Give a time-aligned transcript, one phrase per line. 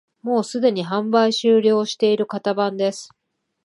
[0.23, 3.09] もうすでに販売終了している型番です